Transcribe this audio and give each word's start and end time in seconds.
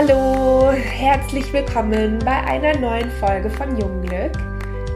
Hallo, 0.00 0.70
herzlich 0.70 1.52
willkommen 1.52 2.20
bei 2.20 2.44
einer 2.44 2.78
neuen 2.78 3.10
Folge 3.18 3.50
von 3.50 3.76
Jungglück. 3.76 4.30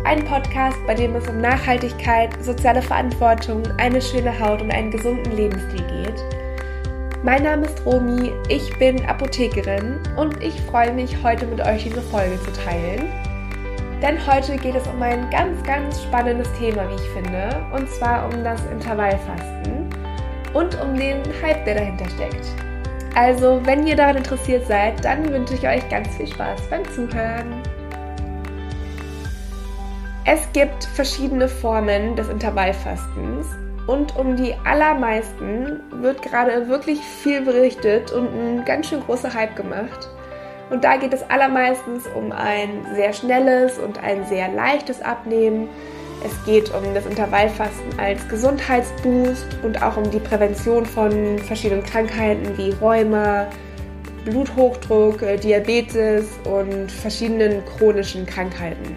Ein 0.05 0.25
Podcast, 0.25 0.79
bei 0.87 0.95
dem 0.95 1.17
es 1.17 1.29
um 1.29 1.41
Nachhaltigkeit, 1.41 2.31
soziale 2.41 2.81
Verantwortung, 2.81 3.65
eine 3.79 4.01
schöne 4.01 4.39
Haut 4.39 4.63
und 4.63 4.71
einen 4.71 4.93
gesunden 4.93 5.33
Lebensstil 5.33 5.85
geht. 5.89 6.25
Mein 7.25 7.43
Name 7.43 7.67
ist 7.67 7.85
Romi, 7.85 8.31
ich 8.49 8.79
bin 8.79 9.05
Apothekerin 9.05 9.99
und 10.17 10.41
ich 10.41 10.61
freue 10.71 10.93
mich, 10.93 11.21
heute 11.21 11.47
mit 11.47 11.61
euch 11.61 11.83
diese 11.83 12.03
Folge 12.03 12.41
zu 12.41 12.53
teilen. 12.53 13.09
Denn 14.01 14.25
heute 14.25 14.57
geht 14.57 14.77
es 14.77 14.87
um 14.87 15.03
ein 15.03 15.29
ganz, 15.31 15.61
ganz 15.65 16.01
spannendes 16.01 16.47
Thema, 16.61 16.89
wie 16.89 16.95
ich 16.95 17.09
finde, 17.11 17.67
und 17.73 17.91
zwar 17.91 18.27
um 18.27 18.45
das 18.45 18.65
Intervallfasten 18.67 19.91
und 20.55 20.81
um 20.81 20.95
den 20.95 21.25
Hype, 21.43 21.65
der 21.65 21.75
dahinter 21.75 22.09
steckt. 22.09 22.72
Also, 23.15 23.61
wenn 23.65 23.87
ihr 23.87 23.97
daran 23.97 24.17
interessiert 24.17 24.67
seid, 24.67 25.05
dann 25.05 25.29
wünsche 25.29 25.55
ich 25.55 25.67
euch 25.67 25.87
ganz 25.91 26.09
viel 26.17 26.27
Spaß 26.27 26.63
beim 26.71 26.89
Zuhören. 26.91 27.63
Es 30.25 30.51
gibt 30.53 30.85
verschiedene 30.85 31.49
Formen 31.49 32.17
des 32.17 32.29
Intervallfastens 32.29 33.49
und 33.87 34.17
um 34.17 34.37
die 34.37 34.55
allermeisten 34.65 35.81
wird 36.01 36.23
gerade 36.23 36.69
wirklich 36.69 37.01
viel 37.01 37.43
berichtet 37.43 38.13
und 38.13 38.29
ein 38.29 38.65
ganz 38.65 38.89
schön 38.89 39.01
großer 39.01 39.35
Hype 39.35 39.57
gemacht. 39.57 40.09
Und 40.71 40.85
da 40.85 40.97
geht 40.97 41.13
es 41.13 41.29
allermeistens 41.29 42.07
um 42.15 42.33
ein 42.33 42.87
sehr 42.95 43.13
schnelles 43.13 43.79
und 43.79 44.03
ein 44.03 44.25
sehr 44.27 44.49
leichtes 44.49 45.03
Abnehmen 45.03 45.69
es 46.25 46.45
geht 46.45 46.73
um 46.75 46.95
das 46.95 47.07
Intervallfasten 47.07 47.99
als 47.99 48.27
Gesundheitsboost 48.29 49.47
und 49.63 49.83
auch 49.83 49.97
um 49.97 50.11
die 50.11 50.21
Prävention 50.21 50.87
von 50.87 51.39
verschiedenen 51.39 51.83
Krankheiten 51.85 52.57
wie 52.57 52.71
Rheuma, 52.81 53.49
Bluthochdruck, 54.25 55.23
äh, 55.23 55.37
Diabetes 55.37 56.29
und 56.45 56.91
verschiedenen 56.91 57.63
chronischen 57.65 58.25
Krankheiten. 58.27 58.97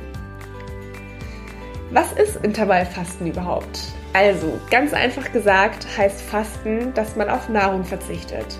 Was 1.92 2.12
ist 2.14 2.44
Intervallfasten 2.44 3.28
überhaupt? 3.28 3.80
Also, 4.14 4.60
ganz 4.70 4.94
einfach 4.94 5.32
gesagt 5.32 5.86
heißt 5.98 6.22
Fasten, 6.22 6.94
dass 6.94 7.16
man 7.16 7.30
auf 7.30 7.50
Nahrung 7.50 7.84
verzichtet. 7.84 8.58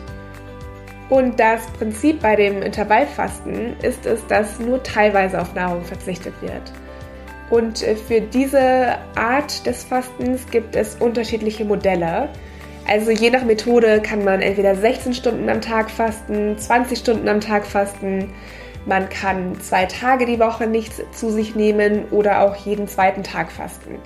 Und 1.10 1.40
das 1.40 1.68
Prinzip 1.78 2.22
bei 2.22 2.36
dem 2.36 2.62
Intervallfasten 2.62 3.80
ist 3.82 4.06
es, 4.06 4.26
dass 4.28 4.60
nur 4.60 4.82
teilweise 4.82 5.40
auf 5.40 5.54
Nahrung 5.54 5.84
verzichtet 5.84 6.34
wird. 6.42 6.74
Und 7.50 7.84
äh, 7.84 7.96
für 7.96 8.22
diese 8.22 8.98
Art 9.16 9.66
des 9.66 9.84
Fastens 9.84 10.50
gibt 10.50 10.76
es 10.76 10.96
unterschiedliche 10.96 11.66
Modelle. 11.66 12.30
Also 12.88 13.12
je 13.12 13.30
nach 13.30 13.44
Methode 13.44 14.02
kann 14.02 14.24
man 14.24 14.42
entweder 14.42 14.76
16 14.76 15.14
Stunden 15.14 15.50
am 15.50 15.62
Tag 15.62 15.90
fasten, 15.90 16.58
20 16.58 17.00
Stunden 17.00 17.28
am 17.28 17.42
Tag 17.42 17.66
fasten, 17.66 18.32
man 18.86 19.10
kann 19.10 19.60
zwei 19.62 19.86
Tage 19.86 20.28
die 20.28 20.40
Woche 20.40 20.68
nichts 20.68 21.02
zu 21.12 21.32
sich 21.32 21.56
nehmen 21.56 22.06
oder 22.10 22.42
auch 22.42 22.56
jeden 22.56 22.88
zweiten 22.88 23.24
Tag 23.24 23.52
fasten. 23.52 23.98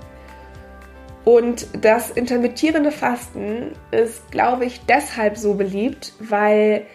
Und 1.25 1.67
das 1.83 2.11
intermittierende 2.11 2.91
Fasten 2.91 3.73
ist, 3.91 4.31
glaube 4.31 4.65
ich, 4.65 4.85
deshalb 4.85 5.37
so 5.37 5.55
beliebt, 5.55 6.13
weil 6.19 6.85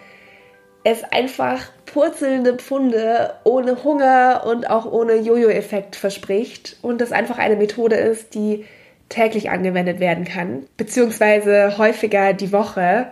es 0.83 1.05
einfach 1.05 1.61
purzelnde 1.87 2.55
Pfunde 2.55 3.35
ohne 3.45 3.85
Hunger 3.85 4.45
und 4.47 4.69
auch 4.69 4.91
ohne 4.91 5.17
Jojo-Effekt 5.17 5.97
verspricht 5.97 6.77
und 6.83 7.01
das 7.01 7.13
einfach 7.13 7.39
eine 7.39 7.57
Methode 7.57 7.97
ist, 7.97 8.35
die 8.35 8.65
täglich 9.09 9.51
angewendet 9.51 10.01
werden 10.01 10.25
kann, 10.25 10.67
beziehungsweise 10.77 11.79
häufiger 11.79 12.33
die 12.33 12.53
Woche 12.53 13.09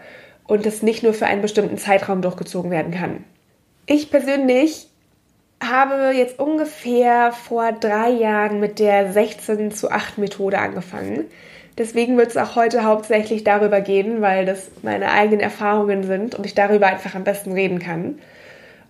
und 0.46 0.66
es 0.66 0.82
nicht 0.82 1.02
nur 1.02 1.14
für 1.14 1.26
einen 1.26 1.42
bestimmten 1.42 1.78
Zeitraum 1.78 2.22
durchgezogen 2.22 2.70
werden 2.70 2.92
kann. 2.92 3.24
Ich 3.86 4.10
persönlich 4.10 4.88
habe 5.62 6.12
jetzt 6.14 6.38
ungefähr 6.38 7.32
vor 7.32 7.72
drei 7.72 8.10
Jahren 8.10 8.58
mit 8.58 8.78
der 8.78 9.12
16 9.12 9.70
zu 9.70 9.90
8 9.90 10.18
Methode 10.18 10.58
angefangen. 10.58 11.26
Deswegen 11.78 12.18
wird 12.18 12.28
es 12.28 12.36
auch 12.36 12.56
heute 12.56 12.84
hauptsächlich 12.84 13.44
darüber 13.44 13.80
gehen, 13.80 14.20
weil 14.20 14.44
das 14.44 14.70
meine 14.82 15.10
eigenen 15.10 15.40
Erfahrungen 15.40 16.04
sind 16.04 16.34
und 16.34 16.44
ich 16.44 16.54
darüber 16.54 16.86
einfach 16.86 17.14
am 17.14 17.24
besten 17.24 17.52
reden 17.52 17.78
kann. 17.78 18.18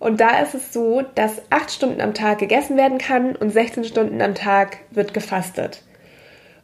Und 0.02 0.20
da 0.20 0.40
ist 0.40 0.52
es 0.52 0.72
so, 0.72 1.02
dass 1.14 1.42
8 1.50 1.70
Stunden 1.70 2.00
am 2.00 2.12
Tag 2.12 2.38
gegessen 2.38 2.76
werden 2.76 2.98
kann 2.98 3.36
und 3.36 3.50
16 3.50 3.84
Stunden 3.84 4.20
am 4.20 4.34
Tag 4.34 4.78
wird 4.90 5.14
gefastet. 5.14 5.84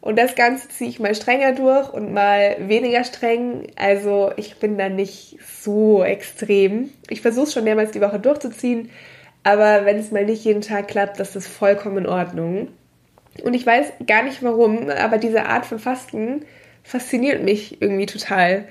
Und 0.01 0.19
das 0.19 0.35
Ganze 0.35 0.69
ziehe 0.69 0.91
ich 0.91 0.99
mal 0.99 1.15
strenger 1.15 1.53
durch 1.53 1.89
und 1.93 2.13
mal 2.13 2.57
weniger 2.59 3.05
streng. 3.05 3.69
Also 3.77 4.33
ich 4.37 4.59
bin 4.59 4.77
da 4.77 4.89
nicht 4.89 5.39
so 5.47 6.03
extrem. 6.03 6.91
Ich 7.11 7.21
versuche 7.21 7.45
es 7.45 7.53
schon 7.55 7.63
mehrmals 7.63 7.93
die 7.93 8.01
Woche 8.01 8.19
durchzuziehen, 8.19 8.91
aber 9.45 9.85
wenn 9.85 9.99
es 9.99 10.11
mal 10.11 10.25
nicht 10.25 10.45
jeden 10.45 10.63
Tag 10.63 10.89
klappt, 10.89 11.21
das 11.21 11.37
ist 11.37 11.47
vollkommen 11.47 11.99
in 11.99 12.07
Ordnung. 12.09 12.67
Und 13.45 13.55
ich 13.55 13.65
weiß 13.65 13.93
gar 14.05 14.25
nicht 14.25 14.43
warum, 14.43 14.91
aber 14.91 15.19
diese 15.19 15.47
Art 15.47 15.65
von 15.65 15.79
Fasten 15.79 16.45
fasziniert 16.83 17.45
mich 17.45 17.81
irgendwie 17.81 18.07
total. 18.07 18.65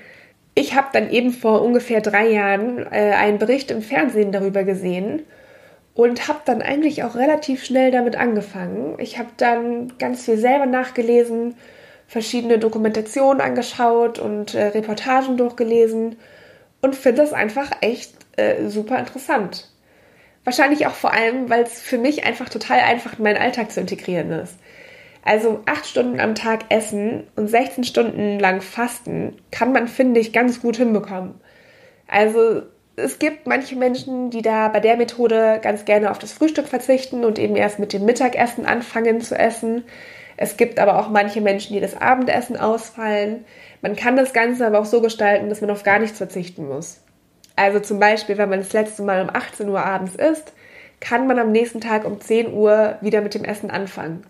Ich 0.58 0.74
habe 0.74 0.88
dann 0.92 1.12
eben 1.12 1.30
vor 1.30 1.62
ungefähr 1.62 2.00
drei 2.00 2.30
Jahren 2.30 2.84
äh, 2.90 3.12
einen 3.12 3.38
Bericht 3.38 3.70
im 3.70 3.80
Fernsehen 3.80 4.32
darüber 4.32 4.64
gesehen 4.64 5.22
und 5.94 6.26
habe 6.26 6.40
dann 6.46 6.62
eigentlich 6.62 7.04
auch 7.04 7.14
relativ 7.14 7.64
schnell 7.64 7.92
damit 7.92 8.16
angefangen. 8.16 8.96
Ich 8.98 9.20
habe 9.20 9.28
dann 9.36 9.96
ganz 10.00 10.24
viel 10.24 10.36
selber 10.36 10.66
nachgelesen, 10.66 11.54
verschiedene 12.08 12.58
Dokumentationen 12.58 13.40
angeschaut 13.40 14.18
und 14.18 14.54
äh, 14.54 14.66
Reportagen 14.66 15.36
durchgelesen 15.36 16.16
und 16.82 16.96
finde 16.96 17.22
das 17.22 17.32
einfach 17.32 17.70
echt 17.80 18.14
äh, 18.36 18.66
super 18.66 18.98
interessant. 18.98 19.68
Wahrscheinlich 20.42 20.88
auch 20.88 20.94
vor 20.94 21.12
allem, 21.12 21.48
weil 21.48 21.62
es 21.62 21.80
für 21.80 21.98
mich 21.98 22.24
einfach 22.24 22.48
total 22.48 22.80
einfach 22.80 23.16
in 23.16 23.22
meinen 23.22 23.40
Alltag 23.40 23.70
zu 23.70 23.78
integrieren 23.78 24.32
ist. 24.32 24.56
Also 25.22 25.60
acht 25.66 25.86
Stunden 25.86 26.20
am 26.20 26.34
Tag 26.34 26.66
essen 26.70 27.26
und 27.36 27.48
16 27.48 27.84
Stunden 27.84 28.38
lang 28.38 28.60
fasten 28.60 29.36
kann 29.50 29.72
man, 29.72 29.88
finde 29.88 30.20
ich, 30.20 30.32
ganz 30.32 30.62
gut 30.62 30.76
hinbekommen. 30.76 31.34
Also 32.06 32.62
es 32.96 33.18
gibt 33.18 33.46
manche 33.46 33.76
Menschen, 33.76 34.30
die 34.30 34.42
da 34.42 34.68
bei 34.68 34.80
der 34.80 34.96
Methode 34.96 35.60
ganz 35.62 35.84
gerne 35.84 36.10
auf 36.10 36.18
das 36.18 36.32
Frühstück 36.32 36.66
verzichten 36.66 37.24
und 37.24 37.38
eben 37.38 37.56
erst 37.56 37.78
mit 37.78 37.92
dem 37.92 38.04
Mittagessen 38.04 38.66
anfangen 38.66 39.20
zu 39.20 39.38
essen. 39.38 39.84
Es 40.36 40.56
gibt 40.56 40.78
aber 40.78 40.98
auch 40.98 41.08
manche 41.08 41.40
Menschen, 41.40 41.74
die 41.74 41.80
das 41.80 42.00
Abendessen 42.00 42.56
ausfallen. 42.56 43.44
Man 43.82 43.96
kann 43.96 44.16
das 44.16 44.32
Ganze 44.32 44.66
aber 44.66 44.80
auch 44.80 44.84
so 44.84 45.00
gestalten, 45.00 45.48
dass 45.48 45.60
man 45.60 45.70
auf 45.70 45.82
gar 45.82 45.98
nichts 45.98 46.18
verzichten 46.18 46.66
muss. 46.66 47.00
Also 47.56 47.80
zum 47.80 47.98
Beispiel, 47.98 48.38
wenn 48.38 48.48
man 48.48 48.60
das 48.60 48.72
letzte 48.72 49.02
Mal 49.02 49.22
um 49.22 49.30
18 49.30 49.68
Uhr 49.68 49.84
abends 49.84 50.14
isst, 50.14 50.52
kann 51.00 51.26
man 51.26 51.38
am 51.38 51.52
nächsten 51.52 51.80
Tag 51.80 52.04
um 52.04 52.20
10 52.20 52.52
Uhr 52.52 52.98
wieder 53.00 53.20
mit 53.20 53.34
dem 53.34 53.44
Essen 53.44 53.70
anfangen. 53.70 54.24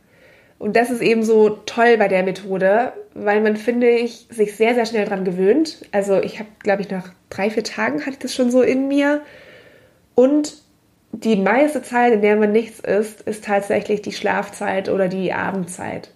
Und 0.59 0.75
das 0.75 0.91
ist 0.91 1.03
eben 1.03 1.23
so 1.23 1.51
toll 1.67 1.97
bei 1.99 2.09
der 2.09 2.25
Methode, 2.25 2.93
weil 3.15 3.41
man, 3.41 3.57
finde 3.57 3.91
ich, 3.91 4.27
sich 4.31 4.57
sehr, 4.57 4.75
sehr 4.75 4.87
schnell 4.87 5.05
dran 5.05 5.25
gewöhnt. 5.25 5.85
Also 5.93 6.21
ich 6.21 6.41
habe, 6.41 6.49
glaube 6.61 6.83
ich, 6.83 6.91
nach 6.91 7.13
drei, 7.31 7.51
vier 7.51 7.63
Tagen 7.65 8.01
hatte 8.01 8.11
ich 8.11 8.19
das 8.19 8.35
schon 8.35 8.51
so 8.51 8.63
in 8.63 8.89
mir. 8.89 9.23
Und 10.17 10.55
die 11.13 11.37
meiste 11.37 11.83
Zeit, 11.83 12.13
in 12.13 12.23
der 12.23 12.37
man 12.37 12.51
nichts 12.51 12.81
isst, 12.81 13.23
ist 13.23 13.45
tatsächlich 13.45 14.03
die 14.03 14.13
Schlafzeit 14.13 14.89
oder 14.89 15.09
die 15.09 15.33
Abendzeit. 15.33 16.11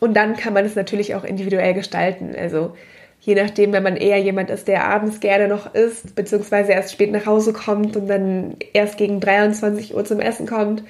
Und 0.00 0.14
dann 0.14 0.36
kann 0.36 0.52
man 0.52 0.64
es 0.64 0.74
natürlich 0.74 1.14
auch 1.14 1.24
individuell 1.24 1.74
gestalten. 1.74 2.34
Also 2.36 2.74
je 3.20 3.34
nachdem, 3.34 3.72
wenn 3.72 3.82
man 3.82 3.96
eher 3.96 4.18
jemand 4.18 4.50
ist, 4.50 4.68
der 4.68 4.86
abends 4.86 5.20
gerne 5.20 5.48
noch 5.48 5.74
isst, 5.74 6.14
beziehungsweise 6.14 6.72
erst 6.72 6.92
spät 6.92 7.12
nach 7.12 7.26
Hause 7.26 7.52
kommt 7.52 7.96
und 7.96 8.08
dann 8.08 8.56
erst 8.72 8.96
gegen 8.96 9.20
23 9.20 9.94
Uhr 9.94 10.04
zum 10.04 10.20
Essen 10.20 10.46
kommt, 10.46 10.82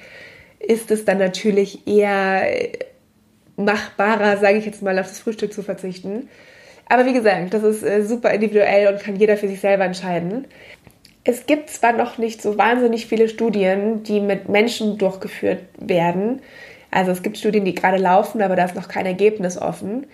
ist 0.59 0.91
es 0.91 1.05
dann 1.05 1.17
natürlich 1.17 1.87
eher 1.87 2.43
machbarer, 3.55 4.37
sage 4.37 4.57
ich 4.57 4.65
jetzt 4.65 4.81
mal, 4.81 4.97
auf 4.99 5.07
das 5.07 5.19
Frühstück 5.19 5.53
zu 5.53 5.63
verzichten. 5.63 6.29
Aber 6.87 7.05
wie 7.05 7.13
gesagt, 7.13 7.53
das 7.53 7.63
ist 7.63 7.83
äh, 7.83 8.03
super 8.03 8.31
individuell 8.31 8.91
und 8.91 9.01
kann 9.01 9.15
jeder 9.15 9.37
für 9.37 9.47
sich 9.47 9.59
selber 9.59 9.85
entscheiden. 9.85 10.47
Es 11.23 11.45
gibt 11.45 11.69
zwar 11.69 11.93
noch 11.93 12.17
nicht 12.17 12.41
so 12.41 12.57
wahnsinnig 12.57 13.05
viele 13.05 13.29
Studien, 13.29 14.03
die 14.03 14.19
mit 14.19 14.49
Menschen 14.49 14.97
durchgeführt 14.97 15.63
werden. 15.77 16.41
Also 16.89 17.11
es 17.11 17.21
gibt 17.21 17.37
Studien, 17.37 17.65
die 17.65 17.75
gerade 17.75 17.97
laufen, 17.97 18.41
aber 18.41 18.55
da 18.55 18.65
ist 18.65 18.75
noch 18.75 18.87
kein 18.87 19.05
Ergebnis 19.05 19.57
offen. 19.57 20.07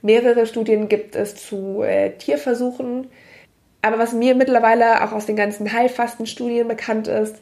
Mehrere 0.00 0.46
Studien 0.46 0.88
gibt 0.88 1.14
es 1.14 1.36
zu 1.36 1.82
äh, 1.82 2.10
Tierversuchen. 2.16 3.08
Aber 3.82 3.98
was 3.98 4.12
mir 4.12 4.34
mittlerweile 4.34 5.04
auch 5.04 5.12
aus 5.12 5.26
den 5.26 5.36
ganzen 5.36 5.72
Heilfastenstudien 5.72 6.68
bekannt 6.68 7.08
ist, 7.08 7.36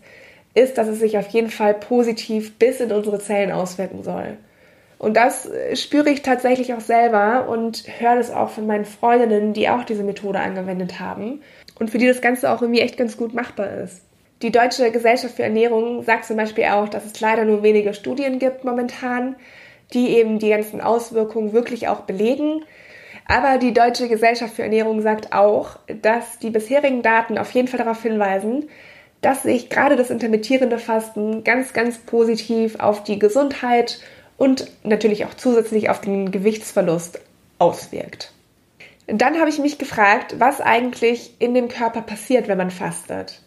ist, 0.54 0.78
dass 0.78 0.88
es 0.88 0.98
sich 0.98 1.16
auf 1.18 1.28
jeden 1.28 1.50
Fall 1.50 1.74
positiv 1.74 2.58
bis 2.58 2.80
in 2.80 2.92
unsere 2.92 3.18
Zellen 3.18 3.52
auswirken 3.52 4.02
soll. 4.02 4.36
Und 4.98 5.16
das 5.16 5.46
äh, 5.46 5.76
spüre 5.76 6.10
ich 6.10 6.22
tatsächlich 6.22 6.74
auch 6.74 6.80
selber 6.80 7.48
und 7.48 7.84
höre 7.98 8.16
das 8.16 8.30
auch 8.30 8.50
von 8.50 8.66
meinen 8.66 8.84
Freundinnen, 8.84 9.54
die 9.54 9.68
auch 9.68 9.84
diese 9.84 10.02
Methode 10.02 10.40
angewendet 10.40 11.00
haben 11.00 11.40
und 11.78 11.90
für 11.90 11.98
die 11.98 12.06
das 12.06 12.20
Ganze 12.20 12.50
auch 12.50 12.60
irgendwie 12.60 12.82
echt 12.82 12.96
ganz 12.96 13.16
gut 13.16 13.32
machbar 13.32 13.70
ist. 13.78 14.02
Die 14.42 14.52
Deutsche 14.52 14.90
Gesellschaft 14.90 15.36
für 15.36 15.42
Ernährung 15.42 16.02
sagt 16.02 16.24
zum 16.24 16.36
Beispiel 16.36 16.64
auch, 16.64 16.88
dass 16.88 17.04
es 17.04 17.20
leider 17.20 17.44
nur 17.44 17.62
wenige 17.62 17.94
Studien 17.94 18.38
gibt 18.38 18.64
momentan, 18.64 19.36
die 19.92 20.16
eben 20.16 20.38
die 20.38 20.50
ganzen 20.50 20.80
Auswirkungen 20.80 21.52
wirklich 21.52 21.88
auch 21.88 22.00
belegen. 22.00 22.64
Aber 23.26 23.58
die 23.58 23.72
Deutsche 23.72 24.08
Gesellschaft 24.08 24.54
für 24.54 24.62
Ernährung 24.62 25.02
sagt 25.02 25.32
auch, 25.32 25.78
dass 26.02 26.38
die 26.38 26.50
bisherigen 26.50 27.02
Daten 27.02 27.38
auf 27.38 27.50
jeden 27.52 27.68
Fall 27.68 27.78
darauf 27.78 28.02
hinweisen, 28.02 28.68
dass 29.20 29.42
sich 29.42 29.68
gerade 29.68 29.96
das 29.96 30.10
intermittierende 30.10 30.78
Fasten 30.78 31.44
ganz, 31.44 31.72
ganz 31.72 31.98
positiv 31.98 32.80
auf 32.80 33.04
die 33.04 33.18
Gesundheit 33.18 34.00
und 34.36 34.70
natürlich 34.82 35.26
auch 35.26 35.34
zusätzlich 35.34 35.90
auf 35.90 36.00
den 36.00 36.30
Gewichtsverlust 36.30 37.20
auswirkt. 37.58 38.32
Dann 39.06 39.38
habe 39.38 39.50
ich 39.50 39.58
mich 39.58 39.78
gefragt, 39.78 40.36
was 40.38 40.60
eigentlich 40.60 41.34
in 41.38 41.52
dem 41.52 41.68
Körper 41.68 42.00
passiert, 42.00 42.48
wenn 42.48 42.58
man 42.58 42.70
fastet. 42.70 43.42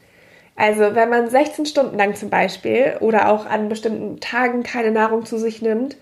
Also 0.56 0.94
wenn 0.94 1.10
man 1.10 1.30
16 1.30 1.66
Stunden 1.66 1.98
lang 1.98 2.16
zum 2.16 2.30
Beispiel 2.30 2.98
oder 3.00 3.30
auch 3.30 3.46
an 3.46 3.70
bestimmten 3.70 4.20
Tagen 4.20 4.62
keine 4.62 4.92
Nahrung 4.92 5.26
zu 5.26 5.38
sich 5.38 5.62
nimmt, 5.62 5.98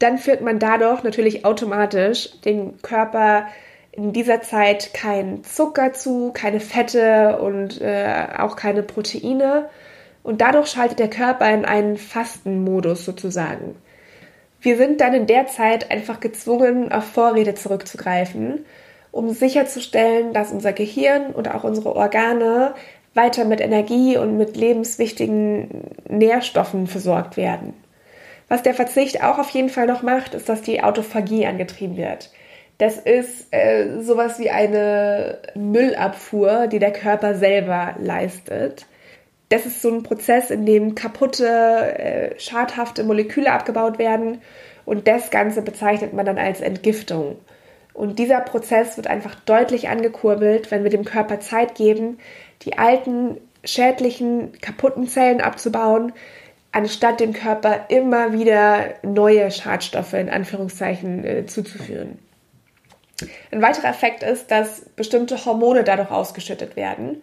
dann 0.00 0.18
führt 0.18 0.40
man 0.40 0.58
dadurch 0.58 1.04
natürlich 1.04 1.44
automatisch 1.44 2.40
den 2.40 2.80
Körper 2.82 3.46
in 3.96 4.12
dieser 4.12 4.42
Zeit 4.42 4.92
kein 4.92 5.44
Zucker 5.44 5.92
zu, 5.92 6.32
keine 6.32 6.60
Fette 6.60 7.38
und 7.38 7.80
äh, 7.80 8.26
auch 8.38 8.56
keine 8.56 8.82
Proteine. 8.82 9.68
Und 10.22 10.40
dadurch 10.40 10.68
schaltet 10.68 10.98
der 10.98 11.10
Körper 11.10 11.48
in 11.52 11.64
einen 11.64 11.96
Fastenmodus 11.96 13.04
sozusagen. 13.04 13.76
Wir 14.60 14.76
sind 14.78 15.00
dann 15.00 15.14
in 15.14 15.26
der 15.26 15.46
Zeit 15.46 15.90
einfach 15.90 16.20
gezwungen, 16.20 16.90
auf 16.90 17.04
Vorräte 17.04 17.54
zurückzugreifen, 17.54 18.64
um 19.12 19.30
sicherzustellen, 19.30 20.32
dass 20.32 20.50
unser 20.50 20.72
Gehirn 20.72 21.26
und 21.32 21.54
auch 21.54 21.62
unsere 21.62 21.94
Organe 21.94 22.74
weiter 23.12 23.44
mit 23.44 23.60
Energie 23.60 24.16
und 24.16 24.36
mit 24.36 24.56
lebenswichtigen 24.56 25.68
Nährstoffen 26.08 26.86
versorgt 26.86 27.36
werden. 27.36 27.74
Was 28.48 28.62
der 28.62 28.74
Verzicht 28.74 29.22
auch 29.22 29.38
auf 29.38 29.50
jeden 29.50 29.68
Fall 29.68 29.86
noch 29.86 30.02
macht, 30.02 30.34
ist, 30.34 30.48
dass 30.48 30.62
die 30.62 30.82
Autophagie 30.82 31.46
angetrieben 31.46 31.96
wird. 31.96 32.30
Das 32.78 32.98
ist 32.98 33.46
äh, 33.52 34.00
sowas 34.00 34.38
wie 34.38 34.50
eine 34.50 35.38
Müllabfuhr, 35.54 36.66
die 36.66 36.80
der 36.80 36.92
Körper 36.92 37.34
selber 37.34 37.94
leistet. 37.98 38.86
Das 39.48 39.66
ist 39.66 39.82
so 39.82 39.90
ein 39.90 40.02
Prozess, 40.02 40.50
in 40.50 40.66
dem 40.66 40.94
kaputte, 40.94 41.46
äh, 41.46 42.40
schadhafte 42.40 43.04
Moleküle 43.04 43.52
abgebaut 43.52 43.98
werden 43.98 44.40
und 44.84 45.06
das 45.06 45.30
Ganze 45.30 45.62
bezeichnet 45.62 46.12
man 46.12 46.26
dann 46.26 46.38
als 46.38 46.60
Entgiftung. 46.60 47.36
Und 47.92 48.18
dieser 48.18 48.40
Prozess 48.40 48.96
wird 48.96 49.06
einfach 49.06 49.36
deutlich 49.36 49.88
angekurbelt, 49.88 50.70
wenn 50.72 50.82
wir 50.82 50.90
dem 50.90 51.04
Körper 51.04 51.38
Zeit 51.38 51.76
geben, 51.76 52.18
die 52.62 52.76
alten, 52.76 53.38
schädlichen, 53.62 54.52
kaputten 54.60 55.06
Zellen 55.06 55.40
abzubauen, 55.40 56.12
anstatt 56.72 57.20
dem 57.20 57.32
Körper 57.32 57.86
immer 57.88 58.32
wieder 58.32 58.94
neue 59.02 59.50
Schadstoffe 59.52 60.14
in 60.14 60.28
Anführungszeichen 60.28 61.24
äh, 61.24 61.46
zuzuführen. 61.46 62.18
Ein 63.50 63.62
weiterer 63.62 63.88
Effekt 63.88 64.22
ist, 64.22 64.50
dass 64.50 64.80
bestimmte 64.96 65.44
Hormone 65.44 65.84
dadurch 65.84 66.10
ausgeschüttet 66.10 66.76
werden. 66.76 67.22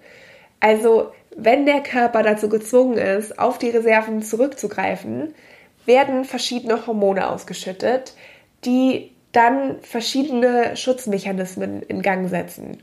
Also 0.59 1.11
wenn 1.35 1.65
der 1.65 1.81
Körper 1.81 2.23
dazu 2.23 2.49
gezwungen 2.49 2.97
ist, 2.97 3.39
auf 3.39 3.57
die 3.57 3.69
Reserven 3.69 4.21
zurückzugreifen, 4.21 5.33
werden 5.85 6.25
verschiedene 6.25 6.85
Hormone 6.85 7.29
ausgeschüttet, 7.29 8.13
die 8.63 9.11
dann 9.31 9.81
verschiedene 9.81 10.75
Schutzmechanismen 10.75 11.81
in 11.83 12.01
Gang 12.01 12.29
setzen. 12.29 12.77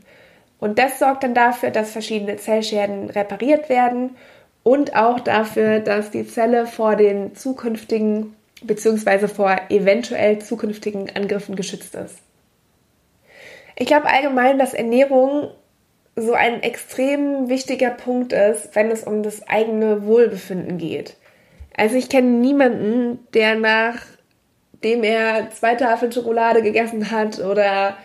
Und 0.59 0.77
das 0.77 0.99
sorgt 0.99 1.23
dann 1.23 1.33
dafür, 1.33 1.71
dass 1.71 1.91
verschiedene 1.91 2.37
Zellschäden 2.37 3.09
repariert 3.09 3.69
werden 3.69 4.17
und 4.63 4.95
auch 4.95 5.19
dafür, 5.19 5.79
dass 5.79 6.11
die 6.11 6.27
Zelle 6.27 6.67
vor 6.67 6.95
den 6.95 7.35
zukünftigen 7.35 8.35
bzw. 8.61 9.27
vor 9.27 9.55
eventuell 9.69 10.39
zukünftigen 10.39 11.15
Angriffen 11.15 11.55
geschützt 11.55 11.95
ist. 11.95 12.17
Ich 13.79 13.87
glaube 13.87 14.07
allgemein, 14.07 14.59
dass 14.59 14.73
Ernährung 14.73 15.51
so 16.17 16.33
ein 16.33 16.61
extrem 16.63 17.47
wichtiger 17.47 17.91
Punkt 17.91 18.33
ist, 18.33 18.75
wenn 18.75 18.91
es 18.91 19.05
um 19.05 19.23
das 19.23 19.47
eigene 19.47 20.05
Wohlbefinden 20.05 20.77
geht. 20.77 21.15
Also 21.77 21.95
ich 21.95 22.09
kenne 22.09 22.27
niemanden, 22.27 23.25
der 23.33 23.55
nachdem 23.55 25.03
er 25.03 25.49
zwei 25.51 25.75
Tafeln 25.75 26.11
Schokolade 26.11 26.61
gegessen 26.61 27.09
hat 27.09 27.39
oder 27.39 27.95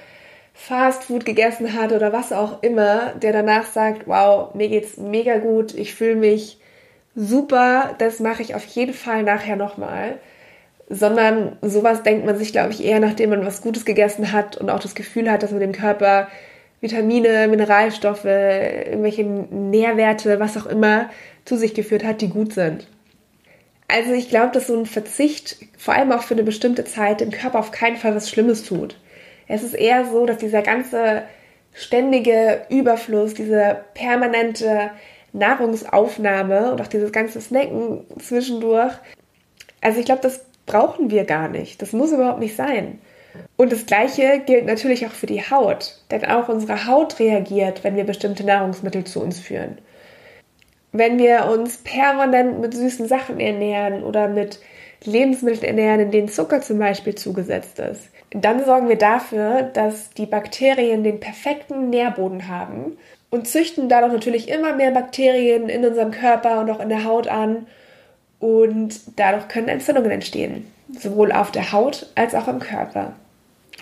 Fastfood 0.52 1.24
gegessen 1.24 1.72
hat 1.72 1.90
oder 1.90 2.12
was 2.12 2.32
auch 2.32 2.62
immer, 2.62 3.12
der 3.14 3.32
danach 3.32 3.66
sagt, 3.66 4.06
wow, 4.06 4.54
mir 4.54 4.68
geht's 4.68 4.96
mega 4.96 5.38
gut, 5.38 5.74
ich 5.74 5.92
fühle 5.92 6.14
mich 6.14 6.60
super, 7.16 7.96
das 7.98 8.20
mache 8.20 8.42
ich 8.42 8.54
auf 8.54 8.64
jeden 8.64 8.94
Fall 8.94 9.24
nachher 9.24 9.56
nochmal 9.56 10.20
sondern 10.88 11.56
sowas 11.62 12.02
denkt 12.02 12.26
man 12.26 12.36
sich, 12.36 12.52
glaube 12.52 12.72
ich, 12.72 12.84
eher, 12.84 13.00
nachdem 13.00 13.30
man 13.30 13.46
was 13.46 13.62
Gutes 13.62 13.84
gegessen 13.84 14.32
hat 14.32 14.56
und 14.56 14.70
auch 14.70 14.80
das 14.80 14.94
Gefühl 14.94 15.30
hat, 15.30 15.42
dass 15.42 15.50
man 15.50 15.60
dem 15.60 15.72
Körper 15.72 16.28
Vitamine, 16.80 17.48
Mineralstoffe, 17.48 18.26
irgendwelche 18.26 19.24
Nährwerte, 19.24 20.38
was 20.38 20.56
auch 20.56 20.66
immer 20.66 21.08
zu 21.46 21.56
sich 21.56 21.72
geführt 21.72 22.04
hat, 22.04 22.20
die 22.20 22.28
gut 22.28 22.52
sind. 22.52 22.86
Also 23.88 24.12
ich 24.12 24.28
glaube, 24.28 24.52
dass 24.52 24.66
so 24.66 24.78
ein 24.78 24.86
Verzicht, 24.86 25.56
vor 25.78 25.94
allem 25.94 26.12
auch 26.12 26.22
für 26.22 26.34
eine 26.34 26.42
bestimmte 26.42 26.84
Zeit, 26.84 27.20
dem 27.20 27.30
Körper 27.30 27.58
auf 27.58 27.70
keinen 27.70 27.96
Fall 27.96 28.14
was 28.14 28.28
Schlimmes 28.28 28.64
tut. 28.64 28.98
Es 29.48 29.62
ist 29.62 29.74
eher 29.74 30.04
so, 30.06 30.26
dass 30.26 30.38
dieser 30.38 30.62
ganze 30.62 31.22
ständige 31.72 32.62
Überfluss, 32.68 33.34
diese 33.34 33.84
permanente 33.94 34.90
Nahrungsaufnahme 35.32 36.72
und 36.72 36.80
auch 36.80 36.86
dieses 36.86 37.12
ganze 37.12 37.40
Snacken 37.40 38.04
zwischendurch, 38.18 38.92
also 39.80 39.98
ich 40.00 40.06
glaube, 40.06 40.22
das 40.22 40.44
brauchen 40.66 41.10
wir 41.10 41.24
gar 41.24 41.48
nicht. 41.48 41.82
Das 41.82 41.92
muss 41.92 42.12
überhaupt 42.12 42.40
nicht 42.40 42.56
sein. 42.56 42.98
Und 43.56 43.72
das 43.72 43.86
Gleiche 43.86 44.40
gilt 44.46 44.66
natürlich 44.66 45.06
auch 45.06 45.12
für 45.12 45.26
die 45.26 45.42
Haut, 45.42 45.98
denn 46.10 46.24
auch 46.24 46.48
unsere 46.48 46.86
Haut 46.86 47.18
reagiert, 47.18 47.84
wenn 47.84 47.96
wir 47.96 48.04
bestimmte 48.04 48.44
Nahrungsmittel 48.44 49.04
zu 49.04 49.20
uns 49.20 49.40
führen. 49.40 49.78
Wenn 50.92 51.18
wir 51.18 51.46
uns 51.46 51.78
permanent 51.78 52.60
mit 52.60 52.74
süßen 52.74 53.08
Sachen 53.08 53.40
ernähren 53.40 54.04
oder 54.04 54.28
mit 54.28 54.60
Lebensmitteln 55.04 55.64
ernähren, 55.64 56.00
in 56.00 56.10
denen 56.12 56.28
Zucker 56.28 56.60
zum 56.60 56.78
Beispiel 56.78 57.14
zugesetzt 57.16 57.78
ist, 57.80 58.08
dann 58.30 58.64
sorgen 58.64 58.88
wir 58.88 58.96
dafür, 58.96 59.62
dass 59.62 60.10
die 60.10 60.26
Bakterien 60.26 61.04
den 61.04 61.20
perfekten 61.20 61.90
Nährboden 61.90 62.48
haben 62.48 62.96
und 63.30 63.48
züchten 63.48 63.88
dadurch 63.88 64.12
natürlich 64.12 64.48
immer 64.48 64.74
mehr 64.74 64.92
Bakterien 64.92 65.68
in 65.68 65.84
unserem 65.84 66.12
Körper 66.12 66.60
und 66.60 66.70
auch 66.70 66.80
in 66.80 66.88
der 66.88 67.04
Haut 67.04 67.28
an 67.28 67.66
und 68.38 69.00
dadurch 69.16 69.48
können 69.48 69.68
Entzündungen 69.68 70.10
entstehen, 70.10 70.70
sowohl 70.98 71.32
auf 71.32 71.50
der 71.50 71.72
Haut 71.72 72.06
als 72.14 72.34
auch 72.34 72.48
im 72.48 72.60
Körper. 72.60 73.14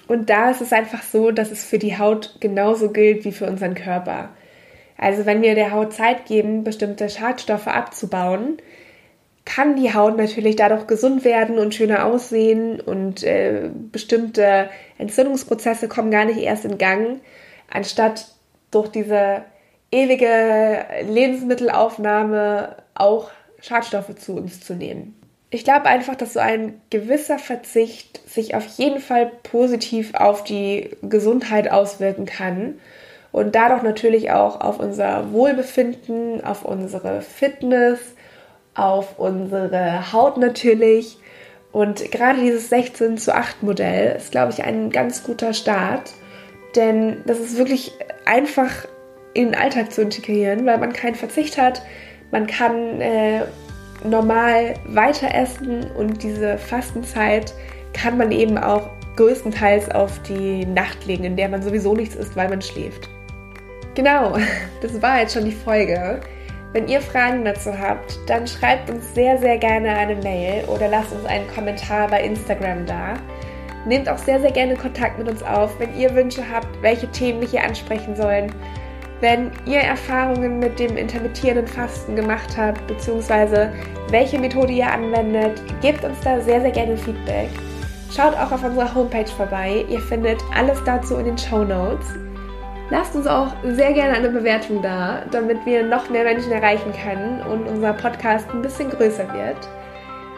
Und 0.09 0.30
da 0.30 0.50
ist 0.50 0.61
es 0.61 0.73
einfach 0.73 1.02
so, 1.02 1.30
dass 1.30 1.50
es 1.50 1.64
für 1.64 1.78
die 1.78 1.99
Haut 1.99 2.37
genauso 2.40 2.90
gilt 2.90 3.25
wie 3.25 3.32
für 3.32 3.47
unseren 3.47 3.75
Körper. 3.75 4.30
Also 4.99 5.26
wenn 5.26 5.42
wir 5.42 5.54
der 5.54 5.73
Haut 5.73 5.92
Zeit 5.92 6.26
geben, 6.26 6.64
bestimmte 6.64 7.09
Schadstoffe 7.09 7.66
abzubauen, 7.66 8.59
kann 9.44 9.75
die 9.75 9.92
Haut 9.92 10.16
natürlich 10.16 10.56
dadurch 10.56 10.87
gesund 10.87 11.25
werden 11.25 11.59
und 11.59 11.75
schöner 11.75 12.04
aussehen 12.04 12.80
und 12.80 13.25
äh, 13.25 13.71
bestimmte 13.90 14.71
Entzündungsprozesse 14.99 15.88
kommen 15.88 16.11
gar 16.12 16.25
nicht 16.25 16.38
erst 16.38 16.64
in 16.64 16.78
Gang, 16.78 17.21
anstatt 17.68 18.28
durch 18.71 18.88
diese 18.88 19.42
ewige 19.90 20.85
Lebensmittelaufnahme 21.09 22.76
auch 22.94 23.30
Schadstoffe 23.62 24.14
zu 24.16 24.35
uns 24.35 24.61
zu 24.61 24.75
nehmen. 24.75 25.14
Ich 25.49 25.64
glaube 25.64 25.87
einfach, 25.87 26.16
dass 26.16 26.35
so 26.35 26.40
ein 26.40 26.81
gewisser 26.90 27.38
Verzicht 27.38 28.21
sich 28.28 28.54
auf 28.54 28.66
jeden 28.78 29.00
Fall 29.00 29.31
positiv 29.42 30.14
auf 30.14 30.45
die 30.45 30.90
Gesundheit 31.02 31.71
auswirken 31.71 32.26
kann 32.26 32.81
und 33.33 33.54
dadurch 33.54 33.83
natürlich 33.83 34.31
auch 34.31 34.61
auf 34.61 34.78
unser 34.78 35.33
Wohlbefinden, 35.33 36.42
auf 36.45 36.64
unsere 36.64 37.23
Fitness, 37.23 38.00
auf 38.75 39.19
unsere 39.19 40.12
Haut 40.12 40.37
natürlich. 40.38 41.19
Und 41.71 42.11
gerade 42.11 42.40
dieses 42.40 42.69
16 42.69 43.16
zu 43.16 43.35
8 43.35 43.62
Modell 43.62 44.16
ist, 44.16 44.33
glaube 44.33 44.52
ich, 44.52 44.64
ein 44.64 44.90
ganz 44.90 45.23
guter 45.23 45.54
Start, 45.54 46.12
denn 46.76 47.23
das 47.26 47.38
ist 47.40 47.57
wirklich 47.57 47.92
einfach 48.25 48.87
in 49.35 49.47
den 49.47 49.54
Alltag 49.54 49.92
zu 49.92 50.02
integrieren, 50.02 50.66
weil 50.66 50.78
man 50.78 50.92
keinen 50.92 51.14
Verzicht 51.14 51.59
hat, 51.59 51.83
man 52.32 52.46
kann 52.46 53.00
äh, 53.00 53.42
normal 54.04 54.74
weiter 54.86 55.32
essen 55.32 55.88
und 55.92 56.22
diese 56.22 56.58
Fastenzeit 56.58 57.54
kann 57.92 58.16
man 58.16 58.32
eben 58.32 58.58
auch 58.58 58.88
größtenteils 59.16 59.90
auf 59.90 60.18
die 60.22 60.64
Nacht 60.64 61.04
legen, 61.06 61.24
in 61.24 61.36
der 61.36 61.48
man 61.50 61.62
sowieso 61.62 61.94
nichts 61.94 62.16
isst, 62.16 62.34
weil 62.34 62.48
man 62.48 62.62
schläft. 62.62 63.08
Genau, 63.94 64.36
das 64.80 65.00
war 65.00 65.20
jetzt 65.20 65.34
schon 65.34 65.44
die 65.44 65.52
Folge. 65.52 66.20
Wenn 66.72 66.88
ihr 66.88 67.02
Fragen 67.02 67.44
dazu 67.44 67.78
habt, 67.78 68.18
dann 68.26 68.46
schreibt 68.46 68.88
uns 68.88 69.14
sehr, 69.14 69.36
sehr 69.36 69.58
gerne 69.58 69.90
eine 69.90 70.16
Mail 70.16 70.64
oder 70.64 70.88
lasst 70.88 71.12
uns 71.12 71.26
einen 71.26 71.46
Kommentar 71.48 72.08
bei 72.08 72.22
Instagram 72.22 72.86
da. 72.86 73.14
Nehmt 73.84 74.08
auch 74.08 74.16
sehr, 74.16 74.40
sehr 74.40 74.52
gerne 74.52 74.74
Kontakt 74.74 75.18
mit 75.18 75.28
uns 75.28 75.42
auf, 75.42 75.78
wenn 75.78 75.94
ihr 75.98 76.14
Wünsche 76.14 76.42
habt, 76.50 76.80
welche 76.80 77.10
Themen 77.10 77.42
wir 77.42 77.48
hier 77.48 77.64
ansprechen 77.64 78.16
sollen 78.16 78.50
wenn 79.23 79.52
ihr 79.67 79.79
Erfahrungen 79.79 80.59
mit 80.59 80.81
dem 80.81 80.97
intermittierenden 80.97 81.69
Fasten 81.69 82.17
gemacht 82.17 82.57
habt, 82.59 82.85
beziehungsweise 82.88 83.73
welche 84.11 84.38
Methode 84.38 84.73
ihr 84.73 84.91
anwendet, 84.91 85.62
gebt 85.81 86.05
uns 86.05 86.19
da 86.21 86.41
sehr, 86.41 86.61
sehr 86.61 86.73
gerne 86.73 86.97
Feedback. 86.97 87.49
Schaut 88.14 88.35
auch 88.35 88.50
auf 88.50 88.64
unserer 88.64 88.93
Homepage 88.93 89.29
vorbei. 89.29 89.87
Ihr 89.88 90.00
findet 90.00 90.43
alles 90.55 90.83
dazu 90.85 91.17
in 91.17 91.26
den 91.26 91.38
Show 91.38 91.62
Notes. 91.62 92.07
Lasst 92.91 93.14
uns 93.14 93.29
auch 93.29 93.55
sehr 93.62 93.93
gerne 93.93 94.17
eine 94.17 94.29
Bewertung 94.29 94.83
da, 94.83 95.23
damit 95.31 95.64
wir 95.64 95.85
noch 95.85 96.11
mehr 96.11 96.25
Menschen 96.25 96.50
erreichen 96.50 96.93
können 96.93 97.43
und 97.43 97.69
unser 97.69 97.93
Podcast 97.93 98.50
ein 98.50 98.61
bisschen 98.61 98.91
größer 98.91 99.33
wird. 99.33 99.69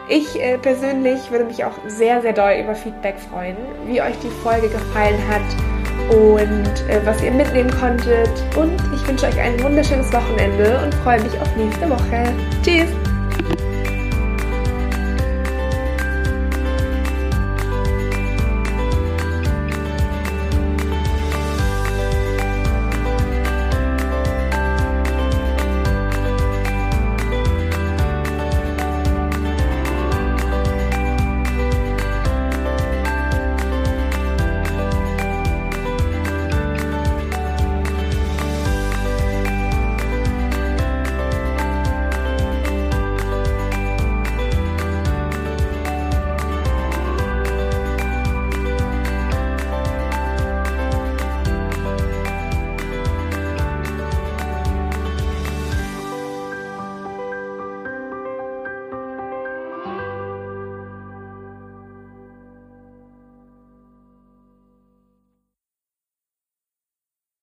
Ich 0.09 0.39
äh, 0.39 0.59
persönlich 0.59 1.31
würde 1.31 1.45
mich 1.45 1.65
auch 1.65 1.73
sehr, 1.87 2.21
sehr 2.21 2.33
doll 2.33 2.53
über 2.63 2.75
Feedback 2.75 3.15
freuen, 3.31 3.57
wie 3.87 3.99
euch 3.99 4.17
die 4.19 4.29
Folge 4.43 4.69
gefallen 4.69 5.19
hat 5.27 5.74
und 6.09 6.89
äh, 6.89 6.99
was 7.05 7.21
ihr 7.23 7.31
mitnehmen 7.31 7.71
konntet. 7.71 8.29
Und 8.55 8.75
ich 8.93 9.07
wünsche 9.07 9.27
euch 9.27 9.39
ein 9.39 9.61
wunderschönes 9.61 10.11
Wochenende 10.11 10.79
und 10.83 10.93
freue 10.95 11.21
mich 11.21 11.33
auf 11.39 11.55
nächste 11.55 11.89
Woche. 11.89 12.33
Tschüss! 12.63 13.14